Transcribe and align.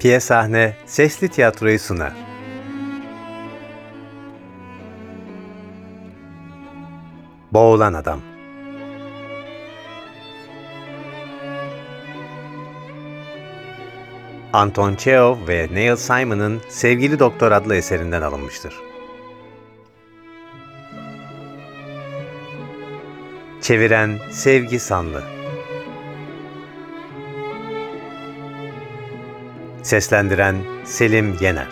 Piye 0.00 0.20
Sahne 0.20 0.76
Sesli 0.86 1.28
Tiyatroyu 1.28 1.78
sunar. 1.78 2.12
Boğulan 7.52 7.94
Adam 7.94 8.20
Anton 14.52 14.94
Chekhov 14.94 15.48
ve 15.48 15.68
Neil 15.72 15.96
Simon'ın 15.96 16.60
Sevgili 16.68 17.18
Doktor 17.18 17.52
adlı 17.52 17.76
eserinden 17.76 18.22
alınmıştır. 18.22 18.74
Çeviren 23.62 24.18
Sevgi 24.30 24.78
Sanlı 24.78 25.39
Seslendiren 29.90 30.56
Selim 30.84 31.36
Yener 31.40 31.68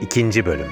İkinci 0.00 0.46
Bölüm 0.46 0.66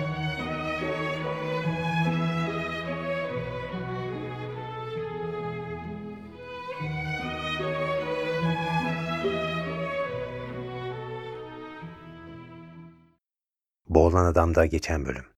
Boğulan 13.88 14.24
Adam'da 14.24 14.66
geçen 14.66 15.06
bölüm. 15.06 15.37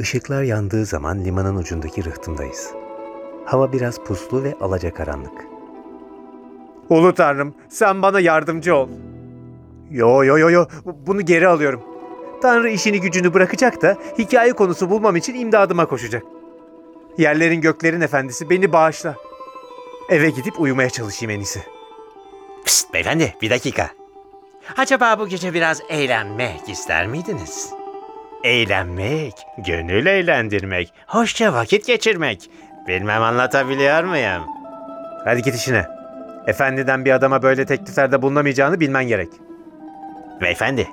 Işıklar 0.00 0.42
yandığı 0.42 0.84
zaman 0.84 1.24
limanın 1.24 1.56
ucundaki 1.56 2.04
rıhtımdayız. 2.04 2.70
Hava 3.44 3.72
biraz 3.72 3.98
puslu 3.98 4.44
ve 4.44 4.54
alacakaranlık. 4.60 5.46
Ulu 6.88 7.14
Tanrım, 7.14 7.54
sen 7.68 8.02
bana 8.02 8.20
yardımcı 8.20 8.76
ol. 8.76 8.88
Yo 9.90 10.24
yo 10.24 10.38
yo 10.38 10.50
yo, 10.50 10.64
bunu 10.84 11.20
geri 11.20 11.48
alıyorum. 11.48 11.82
Tanrı 12.42 12.70
işini 12.70 13.00
gücünü 13.00 13.34
bırakacak 13.34 13.82
da 13.82 13.96
hikaye 14.18 14.52
konusu 14.52 14.90
bulmam 14.90 15.16
için 15.16 15.34
imdadıma 15.34 15.86
koşacak. 15.86 16.22
Yerlerin 17.18 17.60
göklerin 17.60 18.00
efendisi 18.00 18.50
beni 18.50 18.72
bağışla. 18.72 19.16
Eve 20.08 20.30
gidip 20.30 20.60
uyumaya 20.60 20.90
çalışayım 20.90 21.30
en 21.30 21.40
iyisi. 21.40 21.62
Psst 22.64 22.94
beyefendi 22.94 23.34
bir 23.42 23.50
dakika. 23.50 23.90
Acaba 24.76 25.18
bu 25.18 25.28
gece 25.28 25.54
biraz 25.54 25.80
eğlenmek 25.88 26.68
ister 26.68 27.06
miydiniz? 27.06 27.79
Eğlenmek, 28.44 29.34
gönül 29.58 30.06
eğlendirmek, 30.06 30.92
hoşça 31.06 31.52
vakit 31.52 31.86
geçirmek. 31.86 32.50
Bilmem 32.88 33.22
anlatabiliyor 33.22 34.04
muyum? 34.04 34.42
Hadi 35.24 35.42
git 35.42 35.54
işine. 35.54 35.86
Efendiden 36.46 37.04
bir 37.04 37.10
adama 37.10 37.42
böyle 37.42 37.66
tekliflerde 37.66 38.22
bulunamayacağını 38.22 38.80
bilmen 38.80 39.08
gerek. 39.08 39.28
Beyefendi, 40.40 40.88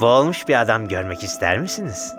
boğulmuş 0.00 0.48
bir 0.48 0.60
adam 0.60 0.88
görmek 0.88 1.22
ister 1.22 1.58
misiniz? 1.58 2.14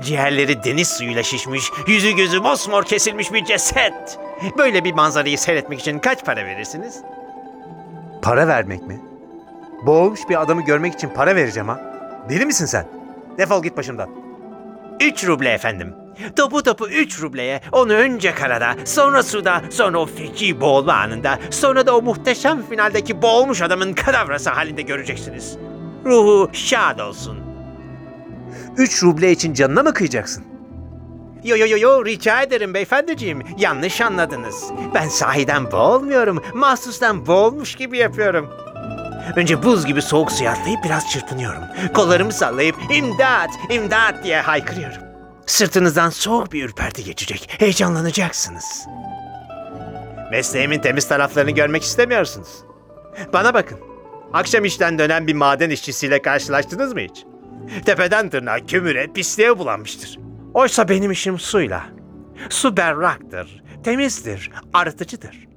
Ciğerleri 0.00 0.64
deniz 0.64 0.88
suyuyla 0.88 1.22
şişmiş, 1.22 1.70
yüzü 1.86 2.16
gözü 2.16 2.40
mosmor 2.40 2.84
kesilmiş 2.84 3.32
bir 3.32 3.44
ceset. 3.44 4.18
Böyle 4.58 4.84
bir 4.84 4.92
manzarayı 4.92 5.38
seyretmek 5.38 5.80
için 5.80 5.98
kaç 5.98 6.24
para 6.24 6.44
verirsiniz? 6.44 7.02
Para 8.22 8.48
vermek 8.48 8.82
mi? 8.82 9.00
Boğulmuş 9.86 10.20
bir 10.28 10.42
adamı 10.42 10.64
görmek 10.64 10.94
için 10.94 11.08
para 11.08 11.36
vereceğim 11.36 11.68
ha. 11.68 11.80
Deli 12.28 12.46
misin 12.46 12.66
sen? 12.66 12.97
Defol 13.38 13.62
git 13.62 13.76
başımdan. 13.76 14.10
3 15.00 15.26
ruble 15.26 15.52
efendim. 15.52 15.94
Topu 16.36 16.62
topu 16.62 16.88
3 16.88 17.20
rubleye 17.22 17.60
onu 17.72 17.92
önce 17.92 18.34
karada, 18.34 18.74
sonra 18.84 19.22
suda, 19.22 19.62
sonra 19.70 19.98
o 19.98 20.06
feci 20.06 20.60
boğulma 20.60 20.92
anında, 20.92 21.38
sonra 21.50 21.86
da 21.86 21.96
o 21.96 22.02
muhteşem 22.02 22.62
finaldeki 22.70 23.22
boğulmuş 23.22 23.62
adamın 23.62 23.92
kadavrası 23.92 24.50
halinde 24.50 24.82
göreceksiniz. 24.82 25.58
Ruhu 26.04 26.50
şad 26.52 26.98
olsun. 26.98 27.38
3 28.76 29.02
ruble 29.02 29.32
için 29.32 29.54
canına 29.54 29.82
mı 29.82 29.94
kıyacaksın? 29.94 30.44
Yo 31.44 31.56
yo 31.56 31.66
yo 31.66 31.78
yo 31.78 32.04
rica 32.04 32.42
ederim 32.42 32.74
beyefendiciğim. 32.74 33.42
Yanlış 33.58 34.00
anladınız. 34.00 34.64
Ben 34.94 35.08
sahiden 35.08 35.72
boğulmuyorum. 35.72 36.42
Mahsustan 36.54 37.26
boğulmuş 37.26 37.74
gibi 37.74 37.98
yapıyorum. 37.98 38.50
Önce 39.36 39.62
buz 39.62 39.86
gibi 39.86 40.02
soğuk 40.02 40.32
suya 40.32 40.52
atlayıp 40.52 40.84
biraz 40.84 41.10
çırpınıyorum. 41.10 41.62
Kollarımı 41.94 42.32
sallayıp 42.32 42.76
imdat, 42.90 43.50
imdat 43.70 44.24
diye 44.24 44.40
haykırıyorum. 44.40 45.02
Sırtınızdan 45.46 46.10
soğuk 46.10 46.52
bir 46.52 46.64
ürperti 46.64 47.04
geçecek. 47.04 47.48
Heyecanlanacaksınız. 47.58 48.86
Mesleğimin 50.30 50.78
temiz 50.78 51.08
taraflarını 51.08 51.50
görmek 51.50 51.82
istemiyorsunuz. 51.82 52.48
Bana 53.32 53.54
bakın. 53.54 53.78
Akşam 54.32 54.64
işten 54.64 54.98
dönen 54.98 55.26
bir 55.26 55.34
maden 55.34 55.70
işçisiyle 55.70 56.22
karşılaştınız 56.22 56.94
mı 56.94 57.00
hiç? 57.00 57.24
Tepeden 57.86 58.28
tırnağa 58.30 58.66
kömüre, 58.66 59.06
pisliğe 59.12 59.58
bulanmıştır. 59.58 60.18
Oysa 60.54 60.88
benim 60.88 61.10
işim 61.10 61.38
suyla. 61.38 61.86
Su 62.50 62.76
berraktır, 62.76 63.62
temizdir, 63.84 64.50
arıtıcıdır. 64.74 65.47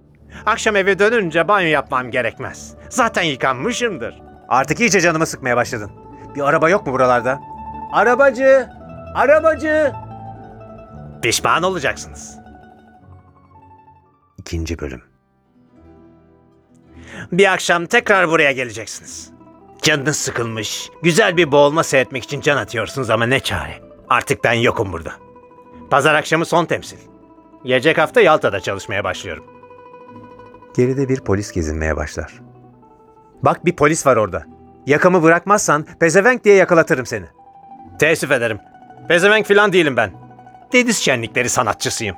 Akşam 0.45 0.75
eve 0.75 0.99
dönünce 0.99 1.47
banyo 1.47 1.67
yapmam 1.67 2.11
gerekmez. 2.11 2.73
Zaten 2.89 3.23
yıkanmışımdır. 3.23 4.21
Artık 4.49 4.79
iyice 4.79 5.01
canımı 5.01 5.25
sıkmaya 5.25 5.55
başladın. 5.55 5.91
Bir 6.35 6.41
araba 6.41 6.69
yok 6.69 6.87
mu 6.87 6.93
buralarda? 6.93 7.39
Arabacı! 7.91 8.69
Arabacı! 9.15 9.91
Pişman 11.21 11.63
olacaksınız. 11.63 12.37
İkinci 14.37 14.79
bölüm. 14.79 15.03
Bir 17.31 17.53
akşam 17.53 17.85
tekrar 17.85 18.29
buraya 18.29 18.51
geleceksiniz. 18.51 19.31
Canınız 19.81 20.15
sıkılmış, 20.15 20.89
güzel 21.03 21.37
bir 21.37 21.51
boğulma 21.51 21.83
seyretmek 21.83 22.23
için 22.23 22.41
can 22.41 22.57
atıyorsunuz 22.57 23.09
ama 23.09 23.25
ne 23.25 23.39
çare. 23.39 23.81
Artık 24.09 24.43
ben 24.43 24.53
yokum 24.53 24.93
burada. 24.93 25.11
Pazar 25.89 26.15
akşamı 26.15 26.45
son 26.45 26.65
temsil. 26.65 26.97
Gelecek 27.65 27.97
hafta 27.97 28.21
Yalta'da 28.21 28.59
çalışmaya 28.59 29.03
başlıyorum. 29.03 29.60
Geride 30.75 31.09
bir 31.09 31.19
polis 31.19 31.51
gezinmeye 31.51 31.97
başlar. 31.97 32.41
Bak 33.43 33.65
bir 33.65 33.75
polis 33.75 34.05
var 34.05 34.15
orada. 34.17 34.45
Yakamı 34.85 35.23
bırakmazsan 35.23 35.85
pezevenk 35.99 36.43
diye 36.43 36.55
yakalatırım 36.55 37.05
seni. 37.05 37.25
Teessüf 37.99 38.31
ederim. 38.31 38.59
Pezevenk 39.07 39.47
falan 39.47 39.73
değilim 39.73 39.97
ben. 39.97 40.11
Deniz 40.73 40.97
şenlikleri 40.97 41.49
sanatçısıyım. 41.49 42.15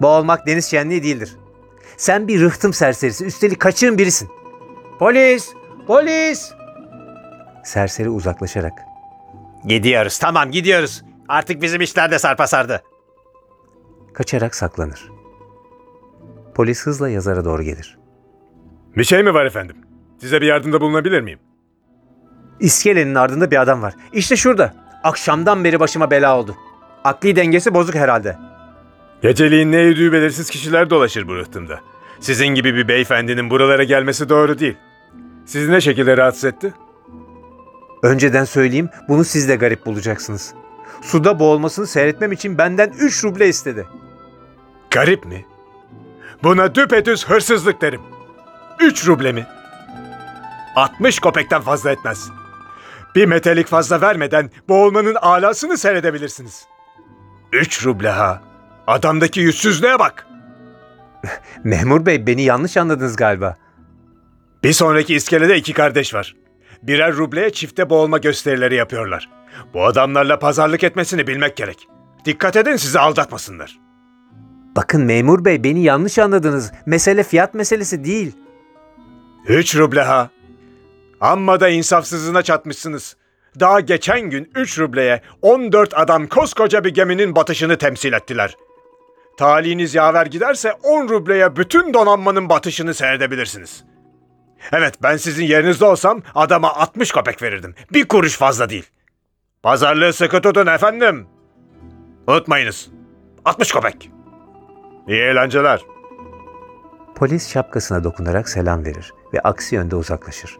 Boğulmak 0.00 0.46
deniz 0.46 0.70
şenliği 0.70 1.02
değildir. 1.02 1.36
Sen 1.96 2.28
bir 2.28 2.40
rıhtım 2.40 2.72
serserisi, 2.72 3.24
üstelik 3.24 3.60
kaçığın 3.60 3.98
birisin. 3.98 4.28
Polis! 4.98 5.52
Polis! 5.86 6.52
Serseri 7.64 8.08
uzaklaşarak. 8.08 8.72
Gidiyoruz, 9.64 10.18
tamam 10.18 10.50
gidiyoruz. 10.50 11.04
Artık 11.28 11.62
bizim 11.62 11.80
işler 11.80 12.10
de 12.10 12.18
sarpa 12.18 12.46
sardı. 12.46 12.82
Kaçarak 14.14 14.54
saklanır. 14.54 15.19
Polis 16.54 16.86
hızla 16.86 17.08
yazara 17.08 17.44
doğru 17.44 17.62
gelir. 17.62 17.98
Bir 18.96 19.04
şey 19.04 19.22
mi 19.22 19.34
var 19.34 19.46
efendim? 19.46 19.76
Size 20.20 20.40
bir 20.40 20.46
yardımda 20.46 20.80
bulunabilir 20.80 21.20
miyim? 21.20 21.38
İskelenin 22.60 23.14
ardında 23.14 23.50
bir 23.50 23.62
adam 23.62 23.82
var. 23.82 23.94
İşte 24.12 24.36
şurada. 24.36 24.74
Akşamdan 25.04 25.64
beri 25.64 25.80
başıma 25.80 26.10
bela 26.10 26.38
oldu. 26.38 26.56
Akli 27.04 27.36
dengesi 27.36 27.74
bozuk 27.74 27.94
herhalde. 27.94 28.36
Geceliğin 29.22 29.72
ne 29.72 29.76
yediği 29.76 30.12
belirsiz 30.12 30.50
kişiler 30.50 30.90
dolaşır 30.90 31.28
bu 31.28 31.36
rıhtımda. 31.36 31.80
Sizin 32.20 32.46
gibi 32.46 32.74
bir 32.74 32.88
beyefendinin 32.88 33.50
buralara 33.50 33.84
gelmesi 33.84 34.28
doğru 34.28 34.58
değil. 34.58 34.76
Sizi 35.46 35.72
ne 35.72 35.80
şekilde 35.80 36.16
rahatsız 36.16 36.44
etti? 36.44 36.74
Önceden 38.02 38.44
söyleyeyim 38.44 38.88
bunu 39.08 39.24
siz 39.24 39.48
de 39.48 39.56
garip 39.56 39.86
bulacaksınız. 39.86 40.54
Suda 41.02 41.38
boğulmasını 41.38 41.86
seyretmem 41.86 42.32
için 42.32 42.58
benden 42.58 42.92
3 42.98 43.24
ruble 43.24 43.48
istedi. 43.48 43.86
Garip 44.90 45.26
mi? 45.26 45.46
Buna 46.42 46.74
düpedüz 46.74 47.26
hırsızlık 47.26 47.82
derim. 47.82 48.00
Üç 48.80 49.06
ruble 49.06 49.32
mi? 49.32 49.46
60 50.76 51.18
kopekten 51.18 51.60
fazla 51.60 51.90
etmez. 51.90 52.30
Bir 53.14 53.26
metelik 53.26 53.66
fazla 53.66 54.00
vermeden 54.00 54.50
boğulmanın 54.68 55.14
alasını 55.14 55.78
seyredebilirsiniz. 55.78 56.66
Üç 57.52 57.84
ruble 57.86 58.10
ha. 58.10 58.42
Adamdaki 58.86 59.40
yüzsüzlüğe 59.40 59.98
bak. 59.98 60.26
Memur 61.64 62.06
bey 62.06 62.26
beni 62.26 62.42
yanlış 62.42 62.76
anladınız 62.76 63.16
galiba. 63.16 63.56
Bir 64.64 64.72
sonraki 64.72 65.14
iskelede 65.14 65.56
iki 65.56 65.72
kardeş 65.72 66.14
var. 66.14 66.36
Birer 66.82 67.12
rubleye 67.12 67.52
çifte 67.52 67.90
boğulma 67.90 68.18
gösterileri 68.18 68.74
yapıyorlar. 68.74 69.28
Bu 69.74 69.84
adamlarla 69.84 70.38
pazarlık 70.38 70.84
etmesini 70.84 71.26
bilmek 71.26 71.56
gerek. 71.56 71.88
Dikkat 72.24 72.56
edin 72.56 72.76
sizi 72.76 73.00
aldatmasınlar. 73.00 73.89
Bakın 74.76 75.04
memur 75.04 75.44
bey 75.44 75.64
beni 75.64 75.82
yanlış 75.82 76.18
anladınız. 76.18 76.72
Mesele 76.86 77.22
fiyat 77.22 77.54
meselesi 77.54 78.04
değil. 78.04 78.32
Üç 79.48 79.76
ruble 79.76 80.02
ha. 80.02 80.30
Amma 81.20 81.60
da 81.60 81.68
insafsızlığına 81.68 82.42
çatmışsınız. 82.42 83.16
Daha 83.60 83.80
geçen 83.80 84.20
gün 84.20 84.50
3 84.54 84.78
rubleye 84.78 85.22
14 85.42 85.98
adam 85.98 86.26
koskoca 86.26 86.84
bir 86.84 86.94
geminin 86.94 87.34
batışını 87.36 87.78
temsil 87.78 88.12
ettiler. 88.12 88.56
Talihiniz 89.36 89.94
yaver 89.94 90.26
giderse 90.26 90.72
10 90.72 91.08
rubleye 91.08 91.56
bütün 91.56 91.94
donanmanın 91.94 92.48
batışını 92.48 92.94
seyredebilirsiniz. 92.94 93.84
Evet 94.72 94.94
ben 95.02 95.16
sizin 95.16 95.44
yerinizde 95.44 95.84
olsam 95.84 96.22
adama 96.34 96.74
60 96.74 97.12
kopek 97.12 97.42
verirdim. 97.42 97.74
Bir 97.92 98.08
kuruş 98.08 98.36
fazla 98.36 98.70
değil. 98.70 98.86
Pazarlığı 99.62 100.12
sıkı 100.12 100.40
tutun 100.40 100.66
efendim. 100.66 101.26
Unutmayınız. 102.26 102.90
60 103.44 103.72
kopek. 103.72 104.10
İyi 105.08 105.20
eğlenceler. 105.20 105.84
Polis 107.14 107.48
şapkasına 107.48 108.04
dokunarak 108.04 108.48
selam 108.48 108.84
verir 108.84 109.14
ve 109.34 109.40
aksi 109.40 109.74
yönde 109.74 109.96
uzaklaşır. 109.96 110.58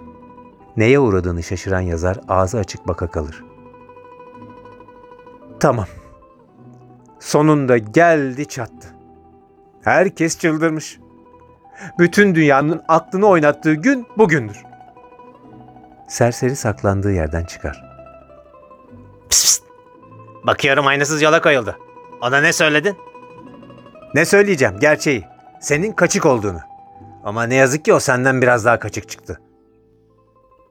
Neye 0.77 0.99
uğradığını 0.99 1.43
şaşıran 1.43 1.81
yazar 1.81 2.21
ağzı 2.29 2.59
açık 2.59 2.89
baka 2.89 3.07
kalır. 3.11 3.45
Tamam. 5.61 5.87
Sonunda 7.21 7.79
geldi 7.79 8.47
çattı. 8.49 8.89
Herkes 9.83 10.39
çıldırmış. 10.39 10.99
Bütün 11.99 12.35
dünyanın 12.35 12.83
aklını 12.89 13.27
oynattığı 13.27 13.75
gün 13.75 14.07
bugündür. 14.19 14.63
Serseri 16.09 16.57
saklandığı 16.57 17.13
yerden 17.13 17.45
çıkar. 17.45 17.85
Pıs 19.29 19.43
pıs. 19.43 19.61
Bakıyorum 20.47 20.87
aynasız 20.87 21.23
yola 21.23 21.43
koyuldu. 21.43 21.77
Ona 22.21 22.41
ne 22.41 22.53
söyledin? 22.53 23.10
Ne 24.15 24.25
söyleyeceğim 24.25 24.79
gerçeği. 24.81 25.25
Senin 25.61 25.93
kaçık 25.93 26.27
olduğunu. 26.27 26.61
Ama 27.25 27.45
ne 27.45 27.55
yazık 27.55 27.85
ki 27.85 27.93
o 27.93 28.01
senden 28.01 28.43
biraz 28.43 28.65
daha 28.65 28.79
kaçık 28.79 29.09
çıktı. 29.09 29.41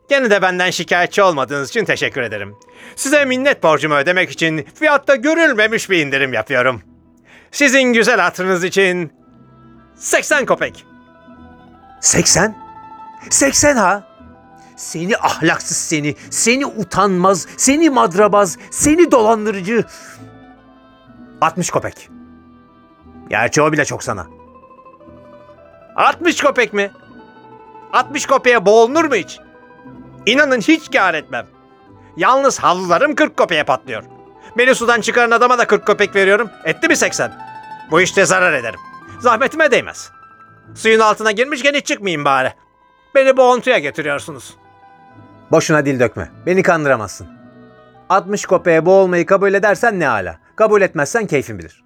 Gene 0.10 0.30
de 0.30 0.42
benden 0.42 0.70
şikayetçi 0.70 1.22
olmadığınız 1.22 1.70
için 1.70 1.86
teşekkür 1.86 2.22
ederim. 2.22 2.56
Size 2.96 3.26
minnet 3.26 3.64
borcumu 3.64 3.96
ödemek 3.96 4.32
için 4.32 4.68
fiyatta 4.76 5.16
görülmemiş 5.16 5.90
bir 5.90 6.06
indirim 6.06 6.34
yapıyorum. 6.34 6.82
Sizin 7.52 7.82
güzel 7.82 8.20
hatırınız 8.20 8.64
için 8.64 9.14
80 9.96 10.46
kopek. 10.46 10.86
80? 12.02 12.56
80 13.30 13.76
ha? 13.76 14.04
Seni 14.78 15.18
ahlaksız 15.18 15.78
seni, 15.78 16.16
seni 16.30 16.66
utanmaz, 16.66 17.48
seni 17.58 17.90
madrabaz, 17.90 18.58
seni 18.72 19.12
dolandırıcı. 19.12 19.86
60 21.42 21.70
kopek. 21.70 22.10
Gerçi 23.30 23.62
o 23.62 23.72
bile 23.72 23.86
çok 23.86 24.04
sana. 24.04 24.28
60 25.96 26.42
kopek 26.42 26.74
mi? 26.74 26.92
60 27.94 28.26
kopeye 28.26 28.66
boğulunur 28.66 29.06
mu 29.06 29.16
hiç? 29.16 29.40
İnanın 30.26 30.62
hiç 30.62 30.92
kâr 30.92 31.14
etmem. 31.14 31.48
Yalnız 32.18 32.60
havlularım 32.60 33.16
40 33.16 33.38
kopeye 33.38 33.64
patlıyor. 33.64 34.04
Beni 34.58 34.76
sudan 34.76 35.02
çıkaran 35.02 35.32
adama 35.32 35.58
da 35.58 35.68
40 35.68 35.88
kopek 35.88 36.16
veriyorum. 36.16 36.50
Etti 36.66 36.88
mi 36.88 36.96
80? 36.96 37.32
Bu 37.92 38.02
işte 38.02 38.26
zarar 38.26 38.54
ederim. 38.54 38.80
Zahmetime 39.20 39.72
değmez. 39.72 40.12
Suyun 40.76 41.00
altına 41.00 41.32
girmişken 41.32 41.74
hiç 41.74 41.86
çıkmayayım 41.86 42.26
bari. 42.26 42.54
Beni 43.16 43.38
boğuntuya 43.38 43.78
getiriyorsunuz. 43.78 44.58
Boşuna 45.52 45.86
dil 45.86 46.00
dökme. 46.00 46.32
Beni 46.46 46.64
kandıramazsın. 46.64 47.28
60 48.10 48.46
kopeye 48.46 48.86
boğulmayı 48.86 49.26
kabul 49.26 49.54
edersen 49.54 50.00
ne 50.00 50.06
hala. 50.08 50.40
Kabul 50.56 50.82
etmezsen 50.82 51.28
keyfin 51.28 51.60
bilir. 51.60 51.84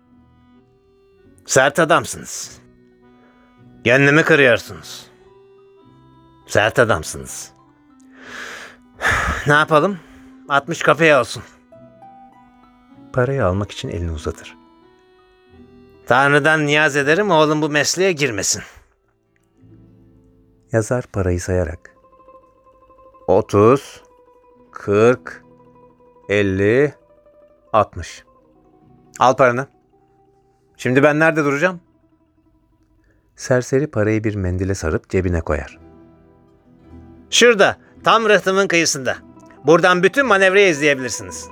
Sert 1.46 1.80
adamsınız. 1.80 2.60
Gönlümü 3.84 4.24
kırıyorsunuz. 4.24 5.08
Sert 6.48 6.80
adamsınız. 6.80 7.52
Ne 9.48 9.54
yapalım? 9.54 10.00
60 10.50 10.84
kopya 10.84 11.20
olsun. 11.20 11.44
Parayı 13.14 13.46
almak 13.46 13.72
için 13.72 13.90
elini 13.90 14.12
uzatır. 14.12 14.58
Tanrı'dan 16.08 16.66
niyaz 16.66 16.96
ederim 16.96 17.32
oğlum 17.32 17.62
bu 17.62 17.70
mesleğe 17.70 18.12
girmesin. 18.12 18.64
Yazar 20.72 21.04
parayı 21.14 21.42
sayarak. 21.42 21.96
30, 23.28 24.04
40, 24.72 25.44
50, 26.30 26.94
60. 27.74 28.24
Al 29.20 29.36
paranı. 29.36 29.68
Şimdi 30.84 31.04
ben 31.04 31.20
nerede 31.20 31.44
duracağım? 31.46 31.82
Serseri 33.36 33.88
parayı 33.88 34.24
bir 34.24 34.36
mendile 34.36 34.76
sarıp 34.76 35.10
cebine 35.10 35.42
koyar. 35.42 35.80
Şurada, 37.30 37.78
tam 38.04 38.30
rıhtımın 38.30 38.68
kıyısında. 38.68 39.18
Buradan 39.66 40.04
bütün 40.04 40.26
manevrayı 40.26 40.70
izleyebilirsiniz. 40.70 41.48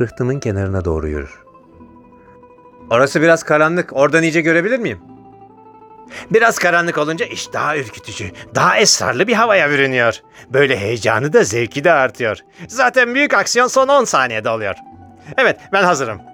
Rıhtımın 0.00 0.40
kenarına 0.40 0.84
doğru 0.84 1.08
yürür. 1.08 1.38
Orası 2.90 3.22
biraz 3.22 3.42
karanlık. 3.42 3.92
Oradan 3.92 4.22
iyice 4.22 4.40
görebilir 4.40 4.78
miyim? 4.78 4.98
Biraz 6.30 6.58
karanlık 6.58 6.98
olunca 6.98 7.26
iş 7.26 7.52
daha 7.52 7.76
ürkütücü, 7.76 8.30
daha 8.54 8.78
esrarlı 8.78 9.26
bir 9.26 9.34
havaya 9.34 9.70
bürünüyor. 9.70 10.20
Böyle 10.52 10.76
heyecanı 10.76 11.32
da 11.32 11.44
zevki 11.44 11.84
de 11.84 11.92
artıyor. 11.92 12.38
Zaten 12.68 13.14
büyük 13.14 13.34
aksiyon 13.34 13.66
son 13.66 13.88
10 13.88 14.04
saniyede 14.04 14.48
oluyor. 14.48 14.74
Evet, 15.38 15.60
ben 15.72 15.84
hazırım. 15.84 16.33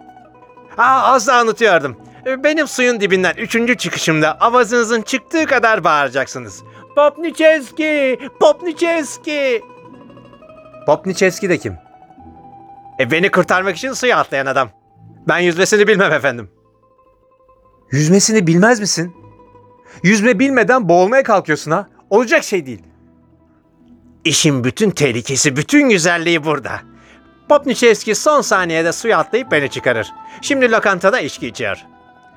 Aa, 0.79 1.03
az 1.15 1.27
daha 1.27 1.43
unutuyordum. 1.43 1.97
Benim 2.27 2.69
suyun 2.69 3.01
dibinden 3.01 3.35
üçüncü 3.39 3.77
çıkışımda 3.77 4.41
avazınızın 4.41 5.03
çıktığı 5.03 5.47
kadar 5.47 5.85
bağıracaksınız. 5.85 6.63
Popniçeski! 6.97 8.19
Popniçeski! 8.41 9.63
Popniçevski 10.87 11.49
de 11.49 11.59
kim? 11.59 11.77
E, 13.01 13.11
beni 13.11 13.31
kurtarmak 13.31 13.77
için 13.77 13.93
suya 13.93 14.19
atlayan 14.19 14.47
adam. 14.47 14.71
Ben 15.29 15.39
yüzmesini 15.39 15.89
bilmem 15.89 16.13
efendim. 16.13 16.51
Yüzmesini 17.93 18.47
bilmez 18.47 18.81
misin? 18.81 19.17
Yüzme 20.03 20.39
bilmeden 20.39 20.89
boğulmaya 20.89 21.23
kalkıyorsun 21.23 21.71
ha. 21.71 21.89
Olacak 22.11 22.45
şey 22.45 22.67
değil. 22.67 22.83
İşin 24.25 24.65
bütün 24.65 24.91
tehlikesi, 24.91 25.57
bütün 25.57 25.89
güzelliği 25.89 26.45
burada. 26.45 26.81
Popniçevski 27.51 28.15
son 28.15 28.41
saniyede 28.41 28.93
suya 28.93 29.19
atlayıp 29.19 29.51
beni 29.53 29.71
çıkarır. 29.71 30.13
Şimdi 30.43 30.73
lokantada 30.73 31.21
içki 31.21 31.47
içiyor. 31.47 31.85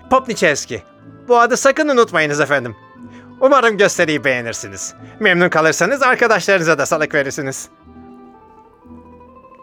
Popniçevski. 0.10 0.84
Bu 1.28 1.40
adı 1.40 1.58
sakın 1.58 1.90
unutmayınız 1.90 2.40
efendim. 2.40 2.76
Umarım 3.40 3.78
gösteriyi 3.78 4.24
beğenirsiniz. 4.24 4.94
Memnun 5.20 5.50
kalırsanız 5.50 6.02
arkadaşlarınıza 6.02 6.78
da 6.78 6.86
salık 6.86 7.14
verirsiniz. 7.14 7.70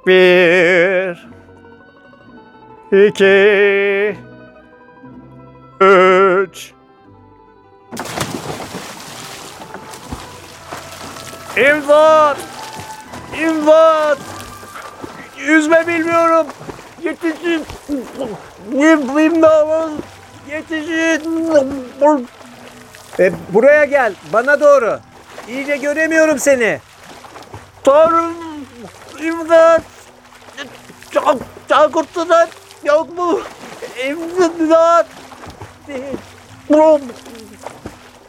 Bir... 0.07 1.29
iki... 3.07 4.17
Üç... 5.81 6.73
İmdat! 11.57 12.37
İmdat! 13.41 14.40
Yüzme 15.47 15.87
bilmiyorum. 15.87 16.47
Yetişin. 17.03 17.65
İm- 18.73 19.21
İmdat! 19.21 19.91
Yetişin. 20.51 21.49
E, 23.21 23.33
buraya 23.49 23.85
gel. 23.85 24.15
Bana 24.33 24.61
doğru. 24.61 25.01
İyice 25.49 25.77
göremiyorum 25.77 26.39
seni. 26.39 26.81
Tanrım! 27.85 28.35
İmdat! 29.23 29.83
Çok 31.11 31.39
kurtulan 31.93 32.49
yok 32.85 33.19
mu? 33.19 33.41
İmdat! 34.07 35.07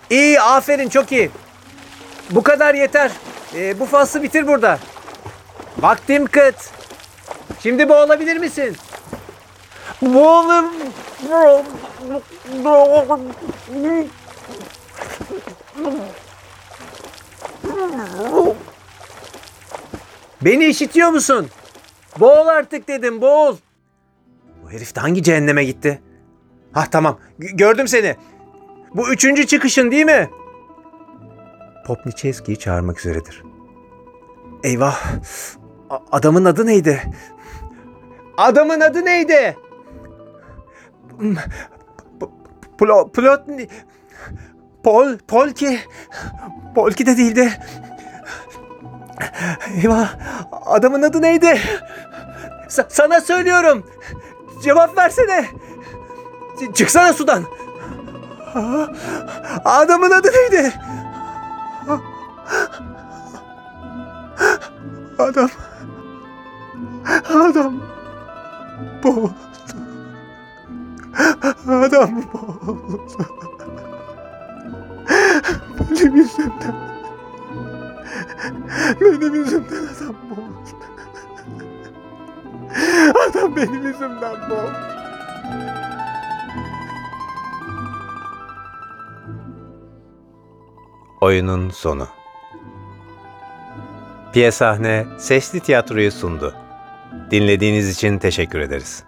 İyi, 0.10 0.41
aferin, 0.41 0.89
çok 0.89 1.12
iyi. 1.12 1.32
Bu 2.30 2.44
kadar 2.44 2.75
yeter. 2.75 3.12
E, 3.56 3.80
bu 3.80 3.86
faslı 3.86 4.24
bitir 4.24 4.48
burada. 4.48 4.80
Vaktim 5.77 6.25
kıt. 6.25 6.56
Şimdi 7.63 7.89
boğulabilir 7.89 8.38
misin? 8.38 8.75
Boğulur. 10.01 10.63
Beni 20.41 20.65
işitiyor 20.65 21.10
musun? 21.10 21.48
Boğul 22.20 22.48
artık 22.48 22.88
dedim, 22.88 23.22
boğul. 23.22 23.58
Bu 24.63 24.72
herif 24.72 24.96
de 24.96 25.00
hangi 25.00 25.24
cehenneme 25.24 25.63
gitti? 25.63 26.01
Hah 26.74 26.86
tamam, 26.86 27.20
G- 27.39 27.48
gördüm 27.53 27.88
seni. 27.88 28.15
Bu 28.96 29.10
üçüncü 29.13 29.48
çıkışın 29.48 29.91
değil 29.91 30.06
mi? 30.06 30.30
Popniçevski'yi 31.88 32.60
çağırmak 32.60 33.00
üzeredir. 33.00 33.44
Eyvah, 34.63 35.03
A- 35.89 36.00
adamın 36.12 36.46
adı 36.46 36.65
neydi? 36.65 37.01
Adamın 38.41 38.81
adı 38.81 39.05
neydi? 39.05 39.57
Hmm, 41.17 41.36
P- 42.19 42.25
Plo, 42.77 43.12
Plotni... 43.12 43.67
Pol, 44.83 45.17
Polki... 45.27 45.79
Polki 46.75 47.05
de 47.05 47.17
değildi. 47.17 47.53
Eyvah, 49.83 50.15
Adamın 50.65 51.01
adı 51.01 51.21
neydi? 51.21 51.60
Sa- 52.67 52.86
sana 52.89 53.21
söylüyorum. 53.21 53.91
Cevap 54.63 54.98
versene. 54.98 55.45
Ç- 56.60 56.74
çıksana 56.74 57.13
sudan. 57.13 57.43
Adamın 59.65 60.12
adı 60.12 60.27
neydi? 60.27 60.74
benim 83.55 83.88
yüzümden 83.88 84.50
boğuldu. 84.50 84.91
Oyunun 91.22 91.70
sonu 91.70 92.08
Piye 94.34 94.51
Sahne 94.51 95.05
sesli 95.17 95.60
tiyatroyu 95.60 96.12
sundu. 96.12 96.55
Dinlediğiniz 97.31 97.89
için 97.89 98.17
teşekkür 98.17 98.60
ederiz. 98.60 99.03